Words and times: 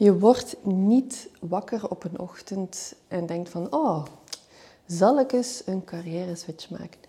Je 0.00 0.18
wordt 0.18 0.56
niet 0.62 1.28
wakker 1.40 1.90
op 1.90 2.04
een 2.04 2.18
ochtend 2.18 2.94
en 3.08 3.26
denkt 3.26 3.48
van, 3.48 3.72
oh, 3.72 4.04
zal 4.86 5.20
ik 5.20 5.32
eens 5.32 5.62
een 5.66 5.84
carrière 5.84 6.36
switch 6.36 6.70
maken? 6.70 7.00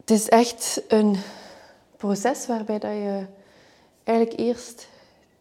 Het 0.00 0.10
is 0.10 0.28
echt 0.28 0.82
een 0.88 1.16
proces 1.96 2.46
waarbij 2.46 2.78
dat 2.78 2.90
je 2.90 3.26
eigenlijk 4.04 4.40
eerst 4.40 4.88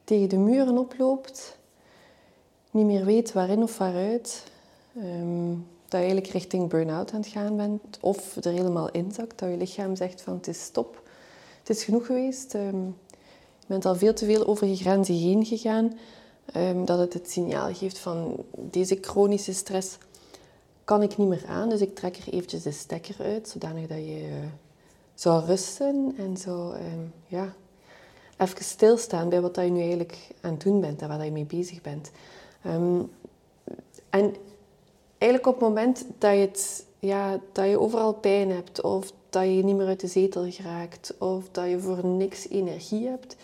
tegen 0.04 0.30
de 0.30 0.38
muren 0.38 0.78
oploopt, 0.78 1.58
niet 2.71 2.86
meer 2.86 3.05
weet 3.05 3.34
waarin 3.34 3.64
of 3.64 3.78
waaruit, 3.78 4.44
um, 4.98 5.68
dat 5.82 6.00
je 6.00 6.05
eigenlijk 6.05 6.28
richting 6.28 6.70
burn-out 6.70 7.12
aan 7.12 7.20
het 7.20 7.30
gaan 7.30 7.58
bent 7.58 7.98
of 8.02 8.36
er 8.36 8.52
helemaal 8.52 8.92
inzakt, 8.92 9.39
dat 9.39 9.50
je 9.50 9.58
lichaam 9.58 9.96
zegt 9.96 10.21
van 10.21 10.34
het 10.34 10.48
is 10.48 10.64
stop, 10.64 11.10
het 11.60 11.70
is 11.70 11.84
genoeg 11.84 12.05
geweest. 12.05 12.54
Um, 12.54 12.98
bent 13.68 13.86
al 13.86 13.95
veel 13.95 14.13
te 14.13 14.25
veel 14.25 14.47
over 14.47 14.68
je 14.68 14.75
grenzen 14.75 15.15
heen 15.15 15.45
gegaan. 15.45 15.97
Um, 16.55 16.86
dat 16.86 16.99
het 16.99 17.13
het 17.13 17.31
signaal 17.31 17.73
geeft 17.73 17.99
van 17.99 18.45
deze 18.55 18.98
chronische 19.02 19.53
stress 19.53 19.98
kan 20.84 21.02
ik 21.02 21.17
niet 21.17 21.27
meer 21.27 21.45
aan. 21.48 21.70
Dus 21.70 21.81
ik 21.81 21.95
trek 21.95 22.17
er 22.17 22.34
eventjes 22.34 22.63
de 22.63 22.72
stekker 22.72 23.16
uit, 23.20 23.49
zodanig 23.49 23.88
dat 23.88 23.98
je 23.98 24.22
uh, 24.22 24.35
zou 25.13 25.45
rusten 25.45 26.16
en 26.17 26.38
zo 26.38 26.72
um, 26.72 27.13
ja, 27.27 27.53
even 28.38 28.63
stilstaan 28.63 29.30
bij 29.30 29.41
wat 29.41 29.55
je 29.55 29.61
nu 29.61 29.80
eigenlijk 29.80 30.27
aan 30.41 30.52
het 30.52 30.61
doen 30.61 30.81
bent 30.81 31.02
en 31.02 31.08
waar 31.08 31.25
je 31.25 31.31
mee 31.31 31.45
bezig 31.45 31.81
bent. 31.81 32.11
Um, 32.66 33.11
en 34.09 34.36
eigenlijk 35.17 35.47
op 35.47 35.59
het 35.59 35.70
moment 35.70 36.05
dat 36.17 36.31
je, 36.31 36.39
het, 36.39 36.86
ja, 36.99 37.39
dat 37.52 37.70
je 37.70 37.80
overal 37.80 38.13
pijn 38.13 38.52
hebt 38.52 38.81
of 38.81 39.11
dat 39.30 39.44
je 39.44 39.63
niet 39.63 39.76
meer 39.76 39.88
uit 39.88 39.99
de 39.99 40.08
zetel 40.08 40.52
geraakt 40.52 41.13
of 41.20 41.49
dat 41.52 41.70
je 41.70 41.80
voor 41.80 42.05
niks 42.05 42.49
energie 42.49 43.08
hebt, 43.08 43.36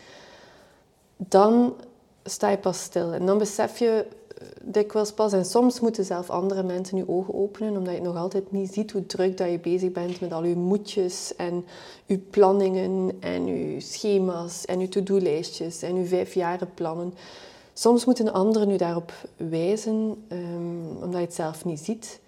dan 1.18 1.76
sta 2.24 2.50
je 2.50 2.58
pas 2.58 2.82
stil. 2.82 3.14
En 3.14 3.26
dan 3.26 3.38
besef 3.38 3.80
je 3.80 4.06
eh, 4.38 4.48
dikwijls 4.62 5.12
pas, 5.12 5.34
en 5.34 5.46
soms 5.46 5.80
moeten 5.80 6.06
zelf 6.06 6.30
andere 6.30 6.64
mensen 6.64 6.98
je 6.98 7.10
ogen 7.10 7.34
openen, 7.34 7.78
omdat 7.78 7.94
je 7.94 8.02
nog 8.02 8.16
altijd 8.16 8.52
niet 8.52 8.74
ziet 8.74 8.92
hoe 8.92 9.06
druk 9.06 9.38
dat 9.38 9.50
je 9.50 9.60
bezig 9.60 9.92
bent 9.92 10.20
met 10.20 10.34
al 10.34 10.44
je 10.44 10.56
moedjes 10.56 11.36
en 11.36 11.66
je 12.06 12.18
planningen 12.18 13.18
en 13.20 13.46
je 13.46 13.80
schema's 13.80 14.66
en 14.66 14.80
je 14.80 14.90
to-do-lijstjes 14.90 15.82
en 15.82 15.96
je 15.96 16.06
vijfjarenplannen. 16.06 17.14
Soms 17.74 18.06
moeten 18.06 18.34
anderen 18.34 18.70
u 18.70 18.78
daarop 18.78 19.14
wijzen, 19.38 20.26
um, 20.32 20.88
omdat 21.02 21.20
je 21.20 21.26
het 21.26 21.34
zelf 21.34 21.66
niet 21.66 21.80
ziet. 21.80 22.20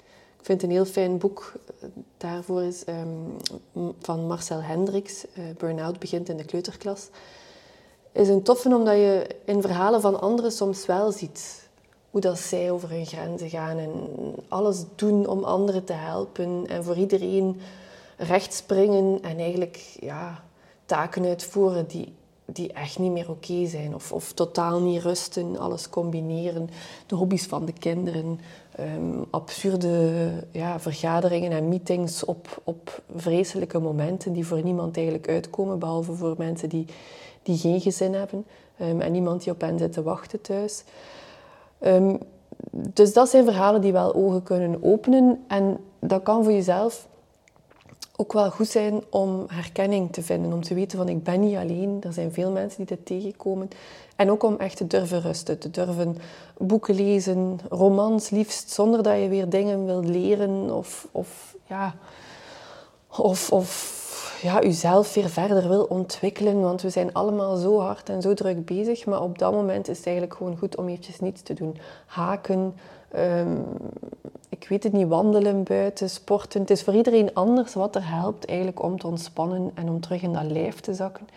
Ik 0.45 0.51
vind 0.51 0.63
een 0.63 0.71
heel 0.71 0.85
fijn 0.85 1.17
boek 1.17 1.53
eh, 1.79 1.89
daarvoor 2.17 2.63
is 2.63 2.83
um, 2.87 3.37
van 3.99 4.27
Marcel 4.27 4.61
Hendricks, 4.61 5.25
uh, 5.25 5.43
Burnout 5.57 5.99
begint 5.99 6.29
in 6.29 6.37
de 6.37 6.45
kleuterklas. 6.45 7.09
Is 8.11 8.27
een 8.27 8.43
toffe 8.43 8.75
omdat 8.75 8.93
je 8.93 9.27
in 9.45 9.61
verhalen 9.61 10.01
van 10.01 10.21
anderen 10.21 10.51
soms 10.51 10.85
wel 10.85 11.11
ziet 11.11 11.69
hoe 12.09 12.21
dat 12.21 12.39
zij 12.39 12.71
over 12.71 12.89
hun 12.89 13.05
grenzen 13.05 13.49
gaan 13.49 13.77
en 13.77 13.91
alles 14.47 14.83
doen 14.95 15.27
om 15.27 15.43
anderen 15.43 15.83
te 15.83 15.93
helpen 15.93 16.67
en 16.67 16.83
voor 16.83 16.95
iedereen 16.95 17.61
recht 18.17 18.53
springen 18.53 19.23
en 19.23 19.37
eigenlijk 19.37 19.97
ja, 19.99 20.43
taken 20.85 21.25
uitvoeren 21.25 21.87
die, 21.87 22.13
die 22.45 22.73
echt 22.73 22.99
niet 22.99 23.11
meer 23.11 23.29
oké 23.29 23.65
zijn 23.65 23.95
of, 23.95 24.11
of 24.11 24.33
totaal 24.33 24.81
niet 24.81 25.01
rusten, 25.01 25.57
alles 25.57 25.89
combineren, 25.89 26.69
de 27.07 27.15
hobby's 27.15 27.45
van 27.45 27.65
de 27.65 27.73
kinderen, 27.73 28.39
um, 28.79 29.25
absurde 29.29 30.31
ja, 30.51 30.79
vergaderingen 30.79 31.51
en 31.51 31.69
meetings 31.69 32.25
op, 32.25 32.61
op 32.63 33.01
vreselijke 33.15 33.79
momenten 33.79 34.33
die 34.33 34.47
voor 34.47 34.63
niemand 34.63 34.95
eigenlijk 34.95 35.27
uitkomen, 35.27 35.79
behalve 35.79 36.13
voor 36.13 36.35
mensen 36.37 36.69
die 36.69 36.85
die 37.45 37.57
geen 37.57 37.81
gezin 37.81 38.13
hebben 38.13 38.45
um, 38.81 39.01
en 39.01 39.11
niemand 39.11 39.43
die 39.43 39.53
op 39.53 39.61
hen 39.61 39.77
zit 39.77 39.93
te 39.93 40.03
wachten 40.03 40.41
thuis. 40.41 40.83
Um, 41.79 42.17
dus 42.71 43.13
dat 43.13 43.29
zijn 43.29 43.43
verhalen 43.43 43.81
die 43.81 43.91
wel 43.91 44.15
ogen 44.15 44.43
kunnen 44.43 44.83
openen 44.83 45.43
en 45.47 45.77
dat 45.99 46.23
kan 46.23 46.43
voor 46.43 46.53
jezelf 46.53 47.07
ook 48.15 48.33
wel 48.33 48.51
goed 48.51 48.67
zijn 48.67 49.03
om 49.09 49.45
herkenning 49.47 50.13
te 50.13 50.21
vinden, 50.21 50.53
om 50.53 50.63
te 50.63 50.73
weten 50.73 50.97
van 50.97 51.09
ik 51.09 51.23
ben 51.23 51.39
niet 51.39 51.55
alleen, 51.55 51.97
er 52.01 52.13
zijn 52.13 52.33
veel 52.33 52.51
mensen 52.51 52.85
die 52.85 52.95
dit 52.95 53.05
tegenkomen. 53.05 53.69
En 54.15 54.31
ook 54.31 54.43
om 54.43 54.55
echt 54.57 54.77
te 54.77 54.87
durven 54.87 55.21
rusten, 55.21 55.59
te 55.59 55.71
durven 55.71 56.17
boeken 56.57 56.95
lezen, 56.95 57.59
romans 57.69 58.29
liefst, 58.29 58.71
zonder 58.71 59.03
dat 59.03 59.21
je 59.21 59.27
weer 59.27 59.49
dingen 59.49 59.85
wilt 59.85 60.07
leren 60.07 60.75
of, 60.75 61.07
of 61.11 61.55
ja, 61.67 61.95
of, 63.17 63.51
of 63.51 63.93
ja, 64.41 64.63
uzelf 64.63 65.13
weer 65.13 65.29
verder 65.29 65.67
wil 65.67 65.83
ontwikkelen. 65.83 66.61
Want 66.61 66.81
we 66.81 66.89
zijn 66.89 67.13
allemaal 67.13 67.55
zo 67.55 67.79
hard 67.79 68.09
en 68.09 68.21
zo 68.21 68.33
druk 68.33 68.65
bezig. 68.65 69.05
Maar 69.05 69.21
op 69.21 69.37
dat 69.37 69.51
moment 69.51 69.87
is 69.87 69.97
het 69.97 70.05
eigenlijk 70.05 70.37
gewoon 70.37 70.57
goed 70.57 70.77
om 70.77 70.87
eventjes 70.87 71.19
niets 71.19 71.41
te 71.41 71.53
doen. 71.53 71.77
Haken, 72.05 72.73
ehm, 73.15 73.57
ik 74.49 74.67
weet 74.67 74.83
het 74.83 74.93
niet, 74.93 75.07
wandelen 75.07 75.63
buiten, 75.63 76.09
sporten. 76.09 76.61
Het 76.61 76.69
is 76.69 76.83
voor 76.83 76.93
iedereen 76.93 77.33
anders 77.33 77.73
wat 77.73 77.95
er 77.95 78.09
helpt 78.09 78.45
eigenlijk 78.45 78.83
om 78.83 78.99
te 78.99 79.07
ontspannen 79.07 79.71
en 79.73 79.89
om 79.89 79.99
terug 79.99 80.21
in 80.21 80.33
dat 80.33 80.51
lijf 80.51 80.79
te 80.79 80.93
zakken. 80.93 81.27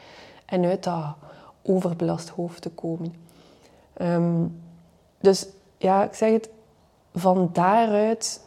En 0.44 0.64
uit 0.64 0.84
dat 0.84 1.14
overbelast 1.62 2.28
hoofd 2.28 2.62
te 2.62 2.70
komen. 2.70 3.14
Ehm, 3.92 4.44
dus 5.20 5.46
ja, 5.76 6.04
ik 6.04 6.14
zeg 6.14 6.32
het, 6.32 6.48
van 7.14 7.50
daaruit 7.52 8.40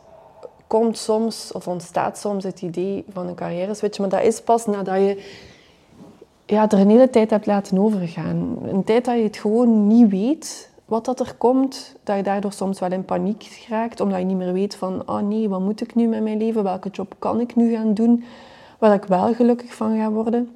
komt 0.68 0.98
soms 0.98 1.52
of 1.52 1.68
ontstaat 1.68 2.18
soms 2.18 2.44
het 2.44 2.62
idee 2.62 3.06
van 3.10 3.28
een 3.28 3.36
carrière 3.36 3.92
maar 4.00 4.10
dat 4.10 4.22
is 4.22 4.42
pas 4.42 4.66
nadat 4.66 4.96
je 4.96 5.30
ja, 6.46 6.70
er 6.70 6.80
een 6.80 6.90
hele 6.90 7.10
tijd 7.10 7.30
hebt 7.30 7.46
laten 7.46 7.78
overgaan. 7.78 8.58
Een 8.64 8.84
tijd 8.84 9.06
dat 9.06 9.16
je 9.16 9.24
het 9.24 9.38
gewoon 9.38 9.88
niet 9.88 10.10
weet 10.10 10.70
wat 10.92 11.06
dat 11.06 11.20
er 11.20 11.36
komt, 11.38 11.96
dat 12.04 12.18
je 12.18 12.24
daardoor 12.24 12.52
soms 12.52 12.80
wel 12.80 12.92
in 12.92 13.06
paniek 13.06 13.66
raakt, 13.70 14.00
omdat 14.00 14.20
je 14.20 14.26
niet 14.26 14.38
meer 14.38 14.54
weet 14.54 14.76
van, 14.76 15.10
oh 15.10 15.20
nee, 15.20 15.50
wat 15.50 15.60
moet 15.60 15.82
ik 15.82 15.96
nu 15.96 16.08
met 16.08 16.24
mijn 16.24 16.38
leven, 16.38 16.64
welke 16.64 16.90
job 16.90 17.16
kan 17.20 17.40
ik 17.40 17.56
nu 17.56 17.76
gaan 17.76 17.94
doen, 17.94 18.24
waar 18.80 18.94
ik 18.94 19.04
wel 19.04 19.34
gelukkig 19.34 19.76
van 19.76 19.98
ga 19.98 20.12
worden. 20.12 20.50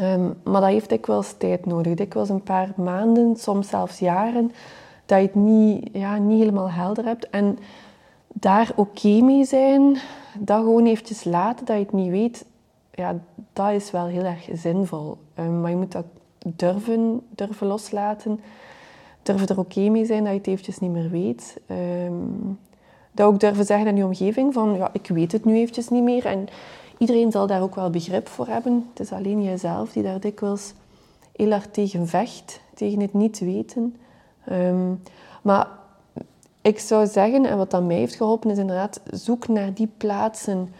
Um, 0.00 0.34
maar 0.44 0.60
dat 0.60 0.70
heeft 0.70 0.88
dikwijls 0.88 1.34
tijd 1.38 1.66
nodig, 1.66 1.94
dikwijls 1.94 2.28
een 2.28 2.42
paar 2.42 2.72
maanden, 2.76 3.36
soms 3.36 3.68
zelfs 3.68 3.98
jaren, 3.98 4.52
dat 5.06 5.18
je 5.18 5.24
het 5.24 5.34
niet, 5.34 5.88
ja, 5.92 6.18
niet 6.18 6.38
helemaal 6.38 6.70
helder 6.70 7.04
hebt. 7.04 7.30
En 7.30 7.58
daar 8.28 8.72
oké 8.76 9.20
mee 9.20 9.44
zijn, 9.44 9.96
dat 10.38 10.58
gewoon 10.58 10.86
eventjes 10.86 11.24
laten, 11.24 11.66
dat 11.66 11.76
je 11.76 11.82
het 11.82 11.92
niet 11.92 12.10
weet, 12.10 12.44
ja, 12.94 13.18
dat 13.52 13.70
is 13.70 13.90
wel 13.90 14.06
heel 14.06 14.24
erg 14.24 14.48
zinvol. 14.52 15.18
Um, 15.38 15.60
maar 15.60 15.70
je 15.70 15.76
moet 15.76 15.92
dat 15.92 16.06
durven, 16.56 17.20
durven 17.28 17.66
loslaten, 17.66 18.40
durven 19.22 19.48
er 19.48 19.58
oké 19.58 19.88
mee 19.88 20.04
zijn 20.04 20.24
dat 20.24 20.32
je 20.32 20.38
het 20.38 20.46
eventjes 20.46 20.78
niet 20.78 20.90
meer 20.90 21.10
weet. 21.10 21.60
Um, 22.06 22.58
dat 23.12 23.26
ook 23.26 23.40
durven 23.40 23.64
zeggen 23.64 23.88
aan 23.88 23.96
je 23.96 24.04
omgeving 24.04 24.52
van, 24.52 24.76
ja, 24.76 24.90
ik 24.92 25.08
weet 25.08 25.32
het 25.32 25.44
nu 25.44 25.56
eventjes 25.56 25.88
niet 25.88 26.02
meer. 26.02 26.26
En 26.26 26.46
iedereen 26.98 27.30
zal 27.30 27.46
daar 27.46 27.62
ook 27.62 27.74
wel 27.74 27.90
begrip 27.90 28.28
voor 28.28 28.46
hebben. 28.46 28.86
Het 28.90 29.00
is 29.00 29.12
alleen 29.12 29.42
jezelf 29.42 29.92
die 29.92 30.02
daar 30.02 30.20
dikwijls 30.20 30.72
heel 31.36 31.50
hard 31.50 31.72
tegen 31.72 32.06
vecht, 32.06 32.60
tegen 32.74 33.00
het 33.00 33.14
niet 33.14 33.38
weten. 33.38 33.96
Um, 34.50 35.02
maar 35.42 35.68
ik 36.62 36.78
zou 36.78 37.06
zeggen, 37.06 37.46
en 37.46 37.56
wat 37.56 37.70
dat 37.70 37.82
mij 37.82 37.96
heeft 37.96 38.14
geholpen, 38.14 38.50
is 38.50 38.58
inderdaad 38.58 39.00
zoek 39.10 39.48
naar 39.48 39.74
die 39.74 39.88
plaatsen 39.96 40.72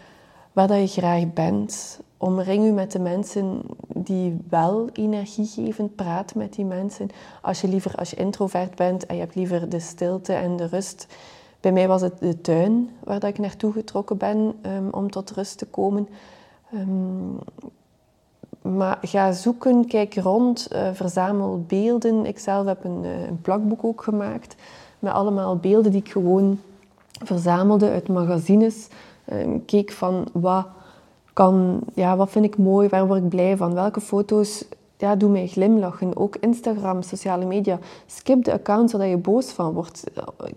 waar 0.52 0.68
dat 0.68 0.94
je 0.94 1.00
graag 1.00 1.32
bent. 1.32 2.00
Omring 2.22 2.64
je 2.64 2.72
met 2.72 2.92
de 2.92 2.98
mensen 2.98 3.60
die 3.88 4.40
wel 4.48 4.88
energie 4.92 5.46
geven. 5.46 5.94
Praat 5.94 6.34
met 6.34 6.52
die 6.52 6.64
mensen. 6.64 7.08
Als 7.42 7.60
je 7.60 7.68
liever 7.68 7.94
als 7.94 8.10
je 8.10 8.16
introvert 8.16 8.74
bent 8.74 9.06
en 9.06 9.14
je 9.14 9.20
hebt 9.20 9.34
liever 9.34 9.68
de 9.68 9.80
stilte 9.80 10.32
en 10.32 10.56
de 10.56 10.66
rust. 10.66 11.06
Bij 11.60 11.72
mij 11.72 11.88
was 11.88 12.00
het 12.00 12.18
de 12.18 12.40
tuin 12.40 12.90
waar 13.04 13.20
dat 13.20 13.30
ik 13.30 13.38
naartoe 13.38 13.72
getrokken 13.72 14.16
ben 14.16 14.54
um, 14.66 14.88
om 14.90 15.10
tot 15.10 15.30
rust 15.30 15.58
te 15.58 15.66
komen. 15.66 16.08
Um, 16.74 17.38
maar 18.62 18.98
ga 19.02 19.32
zoeken, 19.32 19.86
kijk 19.86 20.14
rond, 20.14 20.68
uh, 20.72 20.88
verzamel 20.92 21.64
beelden. 21.66 22.26
Ik 22.26 22.38
zelf 22.38 22.66
heb 22.66 22.84
een, 22.84 23.04
uh, 23.04 23.26
een 23.26 23.40
plakboek 23.40 23.84
ook 23.84 24.02
gemaakt 24.02 24.54
met 24.98 25.12
allemaal 25.12 25.56
beelden 25.56 25.92
die 25.92 26.00
ik 26.00 26.10
gewoon 26.10 26.60
verzamelde 27.24 27.90
uit 27.90 28.08
magazines. 28.08 28.88
Um, 29.32 29.64
keek 29.64 29.92
van 29.92 30.28
wat, 30.32 30.66
kan, 31.32 31.80
ja, 31.94 32.16
wat 32.16 32.30
vind 32.30 32.44
ik 32.44 32.58
mooi, 32.58 32.88
waar 32.88 33.06
word 33.06 33.22
ik 33.22 33.28
blij 33.28 33.56
van, 33.56 33.74
welke 33.74 34.00
foto's 34.00 34.64
ja, 35.00 35.16
doen 35.16 35.32
mij 35.32 35.46
glimlachen. 35.46 36.16
Ook 36.16 36.36
Instagram, 36.36 37.02
sociale 37.02 37.44
media. 37.44 37.78
Skip 38.06 38.44
de 38.44 38.52
accounts 38.52 38.92
waar 38.92 39.06
je 39.06 39.16
boos 39.16 39.46
van 39.46 39.72
wordt. 39.72 40.04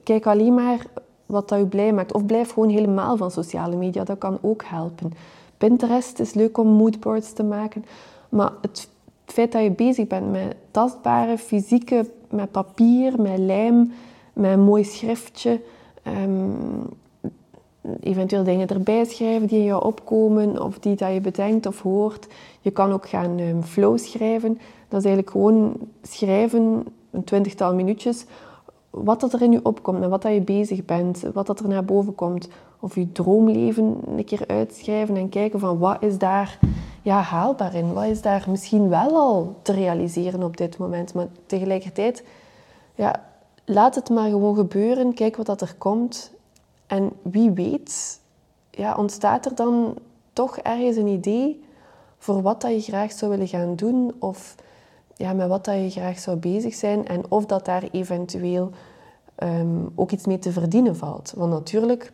Kijk 0.03 0.25
alleen 0.25 0.53
maar 0.53 0.85
wat 1.25 1.49
dat 1.49 1.59
je 1.59 1.65
blij 1.65 1.93
maakt. 1.93 2.13
Of 2.13 2.25
blijf 2.25 2.51
gewoon 2.51 2.69
helemaal 2.69 3.17
van 3.17 3.31
sociale 3.31 3.75
media, 3.75 4.03
dat 4.03 4.17
kan 4.17 4.37
ook 4.41 4.63
helpen. 4.65 5.13
Pinterest 5.57 6.19
is 6.19 6.33
leuk 6.33 6.57
om 6.57 6.67
moodboards 6.67 7.33
te 7.33 7.43
maken. 7.43 7.85
Maar 8.29 8.51
het 8.61 8.89
feit 9.25 9.51
dat 9.51 9.63
je 9.63 9.71
bezig 9.71 10.07
bent 10.07 10.31
met 10.31 10.55
tastbare, 10.71 11.37
fysieke, 11.37 12.09
met 12.29 12.51
papier, 12.51 13.21
met 13.21 13.37
lijm, 13.37 13.93
met 14.33 14.51
een 14.51 14.61
mooi 14.61 14.83
schriftje. 14.83 15.61
Um, 16.23 16.89
eventueel 17.99 18.43
dingen 18.43 18.67
erbij 18.67 19.05
schrijven 19.05 19.47
die 19.47 19.59
in 19.59 19.65
jou 19.65 19.83
opkomen 19.83 20.63
of 20.63 20.79
die 20.79 20.95
dat 20.95 21.13
je 21.13 21.21
bedenkt 21.21 21.65
of 21.65 21.81
hoort. 21.81 22.27
Je 22.61 22.71
kan 22.71 22.91
ook 22.91 23.09
gaan 23.09 23.39
um, 23.39 23.63
flow 23.63 23.97
schrijven. 23.97 24.59
Dat 24.87 24.99
is 24.99 25.05
eigenlijk 25.05 25.29
gewoon 25.29 25.75
schrijven 26.01 26.85
een 27.11 27.23
twintigtal 27.23 27.75
minuutjes, 27.75 28.25
wat 28.89 29.19
dat 29.19 29.33
er 29.33 29.41
in 29.41 29.51
je 29.51 29.65
opkomt, 29.65 29.99
met 29.99 30.09
wat 30.09 30.21
dat 30.21 30.33
je 30.33 30.41
bezig 30.41 30.85
bent, 30.85 31.21
wat 31.33 31.47
dat 31.47 31.59
er 31.59 31.67
naar 31.67 31.85
boven 31.85 32.15
komt. 32.15 32.47
Of 32.79 32.95
je 32.95 33.11
droomleven 33.11 33.97
een 34.17 34.25
keer 34.25 34.43
uitschrijven 34.47 35.15
en 35.15 35.29
kijken 35.29 35.59
van 35.59 35.77
wat 35.77 36.03
is 36.03 36.17
daar 36.17 36.59
ja, 37.01 37.21
haalbaar 37.21 37.75
in? 37.75 37.93
Wat 37.93 38.03
is 38.03 38.21
daar 38.21 38.45
misschien 38.49 38.89
wel 38.89 39.15
al 39.15 39.55
te 39.61 39.71
realiseren 39.71 40.43
op 40.43 40.57
dit 40.57 40.77
moment? 40.77 41.13
Maar 41.13 41.27
tegelijkertijd, 41.45 42.23
ja, 42.95 43.23
laat 43.65 43.95
het 43.95 44.09
maar 44.09 44.29
gewoon 44.29 44.55
gebeuren. 44.55 45.13
Kijk 45.13 45.35
wat 45.35 45.45
dat 45.45 45.61
er 45.61 45.75
komt. 45.77 46.31
En 46.93 47.11
wie 47.21 47.51
weet, 47.51 48.19
ja, 48.69 48.95
ontstaat 48.95 49.45
er 49.45 49.55
dan 49.55 49.97
toch 50.33 50.57
ergens 50.57 50.95
een 50.95 51.07
idee 51.07 51.63
voor 52.17 52.41
wat 52.41 52.61
dat 52.61 52.71
je 52.71 52.91
graag 52.91 53.11
zou 53.11 53.31
willen 53.31 53.47
gaan 53.47 53.75
doen 53.75 54.13
of 54.19 54.55
ja, 55.15 55.33
met 55.33 55.47
wat 55.47 55.65
dat 55.65 55.75
je 55.75 55.89
graag 55.89 56.19
zou 56.19 56.37
bezig 56.37 56.73
zijn 56.73 57.07
en 57.07 57.23
of 57.29 57.45
dat 57.45 57.65
daar 57.65 57.83
eventueel 57.91 58.69
ehm, 59.35 59.85
ook 59.95 60.11
iets 60.11 60.25
mee 60.25 60.39
te 60.39 60.51
verdienen 60.51 60.95
valt. 60.95 61.33
Want 61.35 61.51
natuurlijk, 61.51 62.11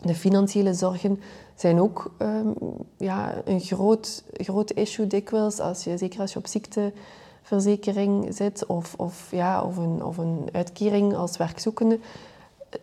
de 0.00 0.14
financiële 0.14 0.74
zorgen 0.74 1.20
zijn 1.54 1.80
ook 1.80 2.14
um, 2.18 2.54
ja, 2.96 3.34
een 3.44 3.60
groot, 3.60 4.24
groot 4.32 4.70
issue 4.70 5.06
dikwijls, 5.06 5.60
als 5.60 5.84
je, 5.84 5.96
zeker 5.96 6.20
als 6.20 6.32
je 6.32 6.38
op 6.38 6.46
ziekteverzekering 6.46 8.34
zit 8.34 8.66
of, 8.66 8.94
of, 8.96 9.28
ja, 9.30 9.62
of, 9.62 9.76
een, 9.76 10.04
of 10.04 10.16
een 10.16 10.48
uitkering 10.52 11.14
als 11.14 11.36
werkzoekende 11.36 11.98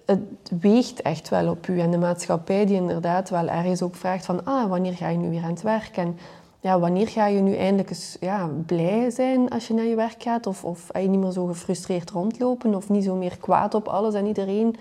het 0.06 0.52
weegt 0.60 1.02
echt 1.02 1.30
wel 1.30 1.50
op 1.50 1.68
u. 1.68 1.80
En 1.80 1.92
de 1.92 1.98
maatschappij 1.98 2.66
die 2.66 2.76
inderdaad 2.76 3.30
wel 3.30 3.48
ergens 3.48 3.82
ook 3.82 3.96
vraagt 3.96 4.26
van 4.26 4.46
ah, 4.46 4.70
wanneer 4.70 4.94
ga 4.94 5.10
je 5.10 5.18
nu 5.18 5.30
weer 5.30 5.44
aan 5.44 5.50
het 5.50 5.62
werk? 5.62 5.98
En 5.98 6.18
ja, 6.60 6.80
wanneer 6.80 7.08
ga 7.08 7.28
je 7.28 7.40
nu 7.40 7.56
eindelijk 7.56 7.90
eens 7.90 8.18
ja, 8.20 8.50
blij 8.66 9.10
zijn 9.10 9.50
als 9.50 9.68
je 9.68 9.74
naar 9.74 9.86
je 9.86 9.96
werk 9.96 10.24
gaat? 10.24 10.48
Of, 10.48 10.64
of 10.64 10.90
je 10.94 11.08
niet 11.08 11.20
meer 11.20 11.32
zo 11.32 11.46
gefrustreerd 11.46 12.10
rondlopen? 12.10 12.76
Of 12.76 12.90
niet 12.90 13.04
zo 13.04 13.16
meer 13.16 13.38
kwaad 13.38 13.74
op 13.74 13.88
alles 13.88 14.14
en 14.14 14.26
iedereen? 14.26 14.76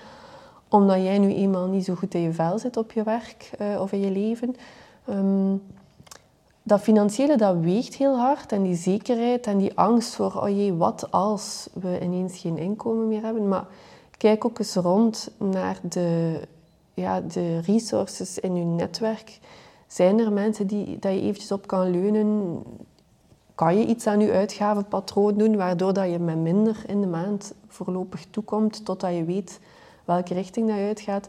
Omdat 0.69 0.97
jij 0.97 1.19
nu 1.19 1.35
eenmaal 1.35 1.67
niet 1.67 1.85
zo 1.85 1.95
goed 1.95 2.15
in 2.15 2.21
je 2.21 2.33
vel 2.33 2.59
zit 2.59 2.77
op 2.77 2.93
je 2.93 3.03
werk 3.03 3.51
uh, 3.61 3.81
of 3.81 3.93
in 3.93 4.01
je 4.01 4.11
leven. 4.11 4.57
Um, 5.09 5.63
dat 6.63 6.81
financiële, 6.81 7.37
dat 7.37 7.57
weegt 7.57 7.95
heel 7.95 8.17
hard. 8.17 8.53
En 8.53 8.63
die 8.63 8.77
zekerheid 8.77 9.47
en 9.47 9.59
die 9.59 9.79
angst 9.79 10.15
voor, 10.15 10.35
oh 10.43 10.49
jee, 10.49 10.75
wat 10.75 11.11
als 11.11 11.69
we 11.73 11.99
ineens 12.03 12.39
geen 12.39 12.59
inkomen 12.59 13.09
meer 13.09 13.23
hebben? 13.23 13.49
Maar 13.49 13.65
Kijk 14.23 14.45
ook 14.45 14.59
eens 14.59 14.75
rond 14.75 15.31
naar 15.39 15.79
de, 15.83 16.41
ja, 16.95 17.21
de 17.21 17.61
resources 17.61 18.39
in 18.39 18.57
je 18.57 18.65
netwerk. 18.65 19.39
Zijn 19.87 20.19
er 20.19 20.33
mensen 20.33 20.67
die, 20.67 20.99
dat 20.99 21.13
je 21.13 21.21
eventjes 21.21 21.53
op 21.53 21.67
kan 21.67 21.91
leunen? 21.91 22.63
Kan 23.55 23.79
je 23.79 23.87
iets 23.87 24.07
aan 24.07 24.21
je 24.21 24.33
uitgavenpatroon 24.33 25.35
doen, 25.39 25.57
waardoor 25.57 25.93
dat 25.93 26.11
je 26.11 26.19
met 26.19 26.37
minder 26.37 26.77
in 26.87 27.01
de 27.01 27.07
maand 27.07 27.55
voorlopig 27.69 28.27
toekomt, 28.31 28.85
totdat 28.85 29.15
je 29.15 29.25
weet 29.25 29.61
welke 30.05 30.35
richting 30.35 30.69
dat 30.69 30.77
je 30.77 30.83
uitgaat? 30.83 31.29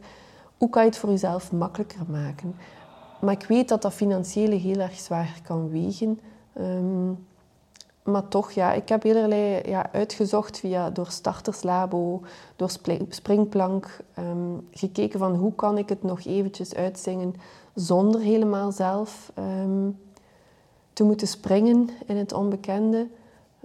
Hoe 0.58 0.70
kan 0.70 0.84
je 0.84 0.90
het 0.90 0.98
voor 0.98 1.10
jezelf 1.10 1.52
makkelijker 1.52 2.02
maken? 2.08 2.56
Maar 3.22 3.34
ik 3.34 3.46
weet 3.48 3.70
dat 3.70 3.82
dat 3.82 3.94
financiële 3.94 4.56
heel 4.56 4.80
erg 4.80 5.00
zwaar 5.00 5.40
kan 5.44 5.70
wegen. 5.70 6.20
Ehm, 6.54 7.12
maar 8.04 8.28
toch, 8.28 8.52
ja, 8.52 8.74
ik 8.74 8.90
heb 8.90 9.06
allerlei 9.06 9.62
ja, 9.70 9.92
uitgezocht 9.92 10.60
via, 10.60 10.90
door 10.90 11.08
Starterslabo, 11.10 12.22
door 12.56 12.70
Springplank, 13.10 13.98
um, 14.20 14.68
gekeken 14.72 15.20
van 15.20 15.36
hoe 15.36 15.54
kan 15.56 15.78
ik 15.78 15.90
het 15.90 16.04
nog 16.04 16.26
eventjes 16.26 16.76
uitzingen 16.76 17.36
zonder 17.74 18.22
helemaal 18.22 18.72
zelf 18.72 19.32
um, 19.38 20.00
te 20.94 21.04
moeten 21.04 21.28
springen 21.28 21.90
in 22.06 22.18
het 22.18 22.34
onbekende. 22.34 23.08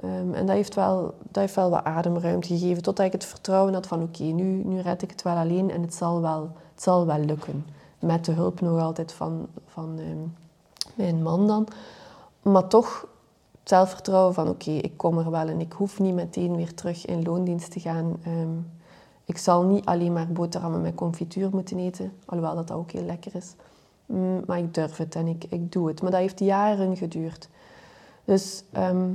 Um, 0.04 0.34
en 0.34 0.46
dat 0.46 0.56
heeft, 0.56 0.74
wel, 0.74 1.14
dat 1.22 1.42
heeft 1.42 1.54
wel 1.54 1.70
wat 1.70 1.84
ademruimte 1.84 2.48
gegeven, 2.48 2.82
totdat 2.82 3.06
ik 3.06 3.12
het 3.12 3.24
vertrouwen 3.24 3.74
had 3.74 3.86
van 3.86 4.02
oké, 4.02 4.22
nu, 4.22 4.62
nu 4.64 4.80
red 4.80 5.02
ik 5.02 5.10
het 5.10 5.22
wel 5.22 5.36
alleen 5.36 5.70
en 5.70 5.82
het 5.82 5.94
zal 5.94 6.20
wel, 6.20 6.50
het 6.74 6.82
zal 6.82 7.06
wel 7.06 7.18
lukken. 7.18 7.66
Met 7.98 8.24
de 8.24 8.32
hulp 8.32 8.60
nog 8.60 8.80
altijd 8.80 9.12
van, 9.12 9.46
van 9.66 9.98
mijn 10.94 11.22
man 11.22 11.46
dan. 11.46 11.68
Maar 12.42 12.66
toch 12.66 13.06
zelfvertrouwen 13.68 14.34
van 14.34 14.48
oké, 14.48 14.70
ik 14.70 14.96
kom 14.96 15.18
er 15.18 15.30
wel 15.30 15.48
en 15.48 15.60
ik 15.60 15.72
hoef 15.72 15.98
niet 15.98 16.14
meteen 16.14 16.56
weer 16.56 16.74
terug 16.74 17.06
in 17.06 17.22
loondienst 17.22 17.70
te 17.70 17.80
gaan. 17.80 18.16
Ehm, 18.24 18.56
ik 19.24 19.38
zal 19.38 19.62
niet 19.62 19.84
alleen 19.84 20.12
maar 20.12 20.32
boterhammen 20.32 20.80
met 20.80 20.94
confituur 20.94 21.48
moeten 21.52 21.78
eten, 21.78 22.12
alhoewel 22.24 22.54
dat, 22.54 22.72
ook 22.72 22.90
heel 22.90 23.04
lekker 23.04 23.34
is. 23.34 23.54
Mm, 24.06 24.42
maar 24.46 24.58
ik 24.58 24.74
durf 24.74 24.96
het 24.96 25.14
en 25.14 25.26
ik, 25.26 25.44
ik 25.48 25.72
doe 25.72 25.88
het. 25.88 26.02
Maar 26.02 26.10
dat 26.10 26.20
heeft 26.20 26.38
jaren 26.38 26.96
geduurd. 26.96 27.48
Dus 28.24 28.64
ehm, 28.72 29.10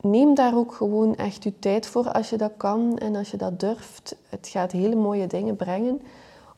neem 0.00 0.34
daar 0.34 0.56
ook 0.56 0.74
gewoon 0.74 1.16
echt 1.16 1.42
je 1.42 1.58
tijd 1.58 1.86
voor 1.86 2.12
als 2.12 2.30
je 2.30 2.36
dat 2.36 2.52
kan 2.56 2.98
en 2.98 3.16
als 3.16 3.30
je 3.30 3.36
dat 3.36 3.60
durft. 3.60 4.16
Het 4.28 4.48
gaat 4.48 4.72
hele 4.72 4.96
mooie 4.96 5.26
dingen 5.26 5.56
brengen. 5.56 6.02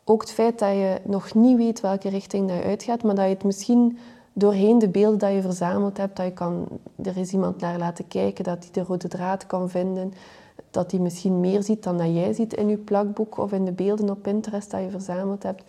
Ook 0.05 0.21
het 0.21 0.33
feit 0.33 0.59
dat 0.59 0.71
je 0.71 1.01
nog 1.05 1.35
niet 1.35 1.57
weet 1.57 1.81
welke 1.81 2.09
richting 2.09 2.49
dat 2.49 2.57
je 2.57 2.65
uitgaat, 2.65 3.03
maar 3.03 3.15
dat 3.15 3.25
je 3.25 3.31
het 3.31 3.45
misschien 3.45 3.99
doorheen 4.33 4.79
de 4.79 4.89
beelden 4.89 5.19
die 5.19 5.37
je 5.37 5.43
verzameld 5.43 5.97
hebt, 5.97 6.17
dat 6.17 6.27
je 6.27 6.33
kan, 6.33 6.67
er 7.03 7.17
is 7.17 7.33
iemand 7.33 7.61
naar 7.61 7.79
laten 7.79 8.09
kijken, 8.09 8.45
dat 8.45 8.59
hij 8.63 8.73
de 8.73 8.83
rode 8.83 9.09
draad 9.09 9.47
kan 9.47 9.71
vinden, 9.71 10.15
dat 10.71 10.91
hij 10.91 11.01
misschien 11.01 11.41
meer 11.41 11.63
ziet 11.63 11.83
dan 11.83 11.99
dat 11.99 12.07
jij 12.07 12.33
ziet 12.33 12.55
in 12.55 12.69
je 12.69 12.77
plakboek 12.77 13.39
of 13.39 13.53
in 13.53 13.65
de 13.65 13.73
beelden 13.73 14.11
op 14.11 14.23
Pinterest 14.23 14.71
dat 14.71 14.81
je 14.81 14.91
verzameld 14.91 15.43
hebt. 15.43 15.63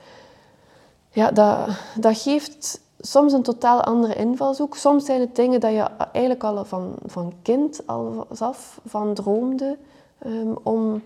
Ja, 1.09 1.31
dat, 1.31 1.67
dat 1.99 2.17
geeft 2.17 2.81
soms 2.99 3.33
een 3.33 3.43
totaal 3.43 3.81
andere 3.81 4.15
invalshoek. 4.15 4.75
Soms 4.75 5.05
zijn 5.05 5.19
het 5.19 5.35
dingen 5.35 5.59
dat 5.59 5.71
je 5.71 5.87
eigenlijk 6.11 6.43
al 6.43 6.65
van, 6.65 6.95
van 7.05 7.33
kind 7.41 7.87
al 7.87 8.27
af 8.39 8.79
van 8.85 9.13
droomde 9.13 9.77
um, 10.25 10.57
om, 10.63 11.01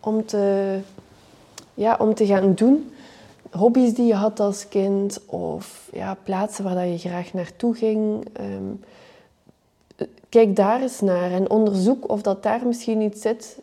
om, 0.00 0.26
te, 0.26 0.78
ja, 1.74 1.96
om 1.98 2.14
te 2.14 2.26
gaan 2.26 2.54
doen 2.54 2.92
hobby's 3.50 3.94
die 3.94 4.06
je 4.06 4.14
had 4.14 4.40
als 4.40 4.68
kind 4.68 5.20
of 5.26 5.88
ja, 5.92 6.16
plaatsen 6.22 6.64
waar 6.64 6.74
dat 6.74 7.02
je 7.02 7.08
graag 7.08 7.32
naartoe 7.32 7.74
ging. 7.74 8.26
Ehm, 8.32 8.74
kijk 10.28 10.56
daar 10.56 10.82
eens 10.82 11.00
naar 11.00 11.30
en 11.30 11.50
onderzoek 11.50 12.08
of 12.08 12.22
dat 12.22 12.42
daar 12.42 12.66
misschien 12.66 13.00
iets 13.00 13.20
zit 13.20 13.58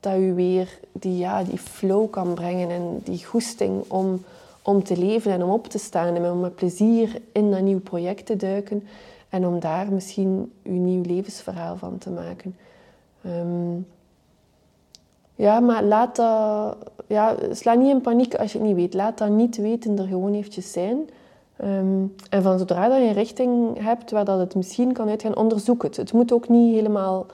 dat 0.00 0.14
je 0.14 0.32
weer 0.32 0.78
die, 0.92 1.18
ja, 1.18 1.42
die 1.42 1.58
flow 1.58 2.10
kan 2.10 2.34
brengen 2.34 2.70
en 2.70 3.00
die 3.04 3.24
goesting 3.24 3.84
om, 3.88 4.24
om 4.62 4.84
te 4.84 4.96
leven 4.96 5.32
en 5.32 5.42
om 5.42 5.50
op 5.50 5.68
te 5.68 5.78
staan 5.78 6.14
en 6.14 6.30
om 6.30 6.40
met 6.40 6.54
plezier 6.54 7.20
in 7.32 7.50
dat 7.50 7.60
nieuw 7.60 7.80
project 7.80 8.26
te 8.26 8.36
duiken 8.36 8.86
en 9.28 9.46
om 9.46 9.60
daar 9.60 9.92
misschien 9.92 10.52
je 10.62 10.70
nieuw 10.70 11.02
levensverhaal 11.02 11.76
van 11.76 11.98
te 11.98 12.10
maken. 12.10 12.56
Ehm, 13.22 13.80
ja, 15.34 15.60
maar 15.60 15.82
laat 15.82 16.16
dat... 16.16 16.76
Ja, 17.06 17.36
sla 17.50 17.74
niet 17.74 17.90
in 17.90 18.00
paniek 18.00 18.34
als 18.34 18.52
je 18.52 18.58
het 18.58 18.66
niet 18.66 18.76
weet. 18.76 18.94
Laat 18.94 19.18
dat 19.18 19.28
niet 19.28 19.56
weten 19.56 19.98
er 19.98 20.06
gewoon 20.06 20.34
eventjes 20.34 20.72
zijn. 20.72 21.08
Ehm, 21.56 22.04
en 22.30 22.42
van 22.42 22.58
zodra 22.58 22.88
dat 22.88 22.98
je 22.98 23.04
een 23.04 23.12
richting 23.12 23.82
hebt 23.82 24.10
waar 24.10 24.24
dat 24.24 24.38
het 24.38 24.54
misschien 24.54 24.92
kan 24.92 25.08
uitgaan, 25.08 25.36
onderzoek 25.36 25.82
het. 25.82 25.96
Het 25.96 26.12
moet 26.12 26.32
ook 26.32 26.48
niet 26.48 26.74
helemaal 26.74 27.26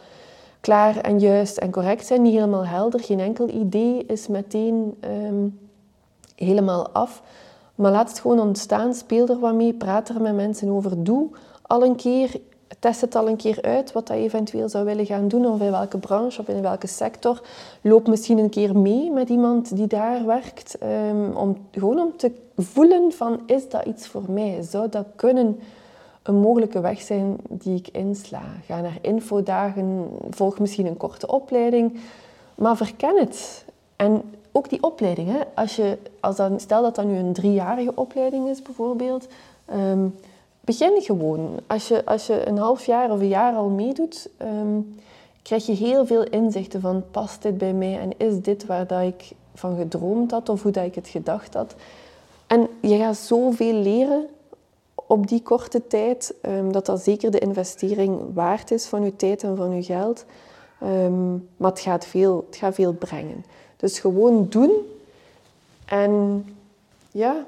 klaar 0.61 0.97
en 0.97 1.19
juist 1.19 1.57
en 1.57 1.71
correct 1.71 2.07
zijn, 2.07 2.23
niet 2.23 2.35
helemaal 2.35 2.67
helder. 2.67 3.01
Geen 3.01 3.21
enkel 3.21 3.49
idee 3.49 4.05
is 4.07 4.29
meteen 4.29 4.97
ehm, 5.01 5.49
helemaal 6.37 6.89
af. 6.91 7.23
Maar 7.75 7.93
laat 7.93 8.09
het 8.09 8.21
gewoon 8.21 8.41
ontstaan, 8.41 8.95
speel 8.95 9.29
er 9.29 9.39
wat 9.39 9.55
mee, 9.55 9.73
praat 9.73 10.09
er 10.09 10.21
met 10.21 10.35
mensen 10.35 10.69
over. 10.69 11.05
Doe 11.05 11.29
al 11.63 11.85
een 11.85 11.97
keer 11.97 12.41
test 12.81 13.01
het 13.01 13.15
al 13.15 13.29
een 13.29 13.37
keer 13.37 13.63
uit 13.63 13.93
wat 13.93 14.09
je 14.09 14.15
eventueel 14.15 14.69
zou 14.69 14.85
willen 14.85 15.07
gaan 15.07 15.29
doen 15.29 15.47
of 15.47 15.61
in 15.61 15.71
welke 15.71 15.99
branche 15.99 16.41
of 16.41 16.49
in 16.49 16.63
welke 16.63 16.87
sector. 16.87 17.43
Loop 17.81 18.09
misschien 18.09 18.39
een 18.39 18.51
keer 18.51 18.79
mee 18.79 19.11
met 19.11 19.29
iemand 19.29 19.77
die 19.77 19.87
daar 19.87 20.27
werkt, 20.27 20.79
um, 20.83 21.37
om, 21.37 21.57
gewoon 21.71 21.99
om 21.99 22.17
te 22.17 22.33
voelen 22.57 23.13
van 23.13 23.41
is 23.47 23.69
dat 23.69 23.85
iets 23.85 24.07
voor 24.07 24.25
mij? 24.29 24.63
Zou 24.63 24.89
dat 24.89 25.07
kunnen 25.17 25.61
een 26.23 26.35
mogelijke 26.35 26.81
weg 26.81 27.01
zijn 27.01 27.37
die 27.49 27.77
ik 27.77 27.89
insla? 27.89 28.43
Ga 28.67 28.81
naar 28.81 28.99
infodagen, 29.01 30.09
volg 30.31 30.59
misschien 30.59 30.87
een 30.87 30.97
korte 30.97 31.27
opleiding, 31.27 32.01
maar 32.55 32.77
verken 32.77 33.19
het. 33.19 33.65
En 33.97 34.23
ook 34.53 34.69
die 34.69 34.83
opleiding? 34.83 35.45
Als 35.55 35.77
je, 35.77 35.99
als 36.21 36.37
dan, 36.37 36.61
stel 36.61 36.83
dat 36.83 36.95
dat 36.95 37.05
nu 37.05 37.17
een 37.17 37.33
driejarige 37.33 37.93
opleiding 37.95 38.49
is 38.49 38.63
bijvoorbeeld... 38.63 39.27
Ehm, 39.65 40.07
begin 40.61 41.03
gewoon. 41.03 41.61
Als 41.67 41.89
je, 41.89 42.05
als 42.05 42.27
je 42.27 42.47
een 42.47 42.59
half 42.59 42.87
jaar 42.87 43.11
of 43.11 43.21
een 43.21 43.29
jaar 43.29 43.55
al 43.55 43.69
meedoet, 43.69 44.29
um, 44.43 45.01
krijg 45.43 45.67
je 45.67 45.73
heel 45.73 46.07
veel 46.07 46.25
inzichten 46.25 46.81
van 46.81 47.05
past 47.11 47.43
dit 47.43 47.59
bij 47.59 47.73
mij 47.73 47.99
en 47.99 48.11
is 48.17 48.41
dit 48.41 48.67
waar 48.67 48.87
dat 48.87 49.03
ik 49.03 49.31
van 49.55 49.77
gedroomd 49.77 50.31
had 50.31 50.49
of 50.49 50.63
hoe 50.63 50.73
dat 50.73 50.85
ik 50.85 50.95
het 50.95 51.09
gedacht 51.09 51.55
had. 51.55 51.75
En 52.47 52.69
je 52.81 52.97
gaat 52.97 53.17
zoveel 53.17 53.73
leren 53.75 54.27
op 54.95 55.29
die 55.29 55.43
korte 55.43 55.87
tijd, 55.87 56.35
um, 56.43 56.73
dat 56.73 56.87
dat 56.87 57.03
zeker 57.03 57.31
de 57.31 57.39
investering 57.39 58.21
waard 58.35 58.71
is 58.71 58.87
van 58.87 59.05
je 59.05 59.17
tijd 59.17 59.43
en 59.43 59.57
van 59.57 59.77
je 59.77 59.83
geld. 59.83 60.25
Um, 60.83 61.49
maar 61.57 61.71
het 61.71 61.81
gaat, 61.81 62.07
veel, 62.07 62.45
het 62.47 62.57
gaat 62.57 62.75
veel 62.75 62.93
brengen. 62.93 63.45
Dus 63.77 63.99
gewoon 63.99 64.47
doen 64.49 64.73
en 65.85 66.45
ja, 67.11 67.47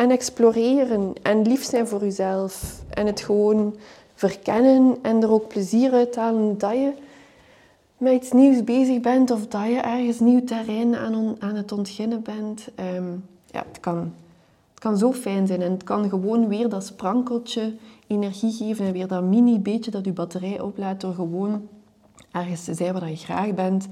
en 0.00 0.10
exploreren 0.10 1.12
en 1.22 1.42
lief 1.42 1.64
zijn 1.64 1.88
voor 1.88 2.00
jezelf. 2.00 2.82
En 2.88 3.06
het 3.06 3.20
gewoon 3.20 3.76
verkennen 4.14 4.96
en 5.02 5.22
er 5.22 5.30
ook 5.30 5.48
plezier 5.48 5.92
uit 5.92 6.16
halen 6.16 6.58
dat 6.58 6.72
je 6.72 6.92
met 7.96 8.12
iets 8.12 8.32
nieuws 8.32 8.64
bezig 8.64 9.00
bent 9.00 9.30
of 9.30 9.46
dat 9.46 9.66
je 9.66 9.80
ergens 9.80 10.20
nieuw 10.20 10.44
terrein 10.44 10.96
aan, 10.96 11.36
aan 11.38 11.54
het 11.54 11.72
ontginnen 11.72 12.22
bent. 12.22 12.68
Ehm, 12.74 13.10
ja, 13.46 13.64
het 13.68 13.80
kan, 13.80 13.96
het 14.70 14.80
kan 14.80 14.98
zo 14.98 15.12
fijn 15.12 15.46
zijn 15.46 15.62
en 15.62 15.72
het 15.72 15.84
kan 15.84 16.08
gewoon 16.08 16.48
weer 16.48 16.68
dat 16.68 16.86
sprankeltje 16.86 17.74
energie 18.06 18.52
geven 18.52 18.86
en 18.86 18.92
weer 18.92 19.08
dat 19.08 19.22
mini 19.22 19.58
beetje 19.58 19.90
dat 19.90 20.04
je 20.04 20.12
batterij 20.12 20.60
oplaadt 20.60 21.00
door 21.00 21.14
gewoon 21.14 21.68
ergens 22.30 22.64
te 22.64 22.74
zijn 22.74 22.92
waar 22.92 23.10
je 23.10 23.16
graag 23.16 23.54
bent. 23.54 23.88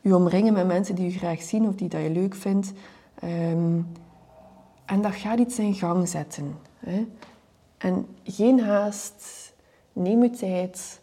Je 0.00 0.16
omringen 0.16 0.52
met 0.52 0.66
mensen 0.66 0.94
die 0.94 1.04
je 1.04 1.18
graag 1.18 1.42
zien 1.42 1.68
of 1.68 1.74
die 1.74 1.88
dat 1.88 2.02
je 2.02 2.10
leuk 2.10 2.34
vindt. 2.34 2.72
Ehm, 3.20 3.80
en 4.88 5.02
dat 5.02 5.14
gaat 5.14 5.38
iets 5.38 5.58
in 5.58 5.74
gang 5.74 6.08
zetten. 6.08 6.58
Hè? 6.78 7.06
En 7.78 8.06
geen 8.24 8.60
haast, 8.60 9.52
neem 9.92 10.22
je 10.22 10.30
tijd, 10.30 11.00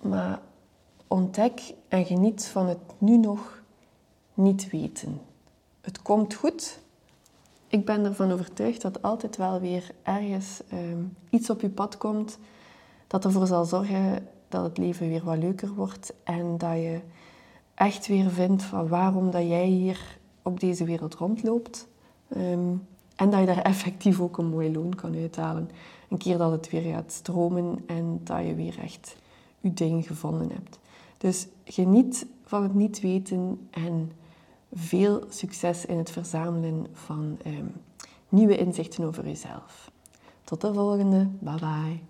maar 0.00 0.40
ontdek 1.08 1.74
en 1.88 2.04
geniet 2.04 2.46
van 2.46 2.66
het 2.66 2.78
nu 2.98 3.16
nog 3.16 3.62
niet 4.34 4.70
weten. 4.70 5.20
Het 5.80 6.02
komt 6.02 6.34
goed. 6.34 6.80
Ik 7.68 7.84
ben 7.84 8.04
ervan 8.04 8.32
overtuigd 8.32 8.82
dat 8.82 9.02
altijd 9.02 9.36
wel 9.36 9.60
weer 9.60 9.90
ergens 10.02 10.62
ehm, 10.68 11.02
iets 11.30 11.50
op 11.50 11.60
je 11.60 11.70
pad 11.70 11.96
komt 11.96 12.38
dat 13.06 13.24
ervoor 13.24 13.46
zal 13.46 13.64
zorgen 13.64 14.28
dat 14.48 14.64
het 14.64 14.78
leven 14.78 15.08
weer 15.08 15.24
wat 15.24 15.38
leuker 15.38 15.74
wordt 15.74 16.12
en 16.24 16.58
dat 16.58 16.72
je 16.74 17.00
echt 17.74 18.06
weer 18.06 18.30
vindt 18.30 18.62
van 18.62 18.88
waarom 18.88 19.30
dat 19.30 19.46
jij 19.48 19.66
hier 19.66 20.18
op 20.42 20.60
deze 20.60 20.84
wereld 20.84 21.14
rondloopt. 21.14 21.88
Ehm, 22.30 22.74
en 23.16 23.30
dat 23.30 23.40
je 23.40 23.46
daar 23.46 23.62
effectief 23.62 24.20
ook 24.20 24.38
een 24.38 24.46
mooi 24.46 24.72
loon 24.72 24.94
kan 24.94 25.14
uithalen. 25.14 25.70
Een 26.08 26.18
keer 26.18 26.38
dat 26.38 26.50
het 26.50 26.70
weer 26.70 26.92
gaat 26.92 27.12
stromen 27.12 27.82
en 27.86 28.20
dat 28.24 28.46
je 28.46 28.54
weer 28.54 28.78
echt 28.82 29.16
je 29.60 29.74
ding 29.74 30.06
gevonden 30.06 30.50
hebt. 30.52 30.78
Dus 31.18 31.46
geniet 31.64 32.26
van 32.44 32.62
het 32.62 32.74
niet 32.74 33.00
weten 33.00 33.68
en 33.70 34.12
veel 34.72 35.24
succes 35.28 35.86
in 35.86 35.98
het 35.98 36.10
verzamelen 36.10 36.86
van 36.92 37.38
ehm, 37.42 37.66
nieuwe 38.28 38.56
inzichten 38.56 39.04
over 39.04 39.26
jezelf. 39.26 39.90
Tot 40.44 40.60
de 40.60 40.74
volgende. 40.74 41.28
Bye 41.38 41.58
bye. 41.58 42.09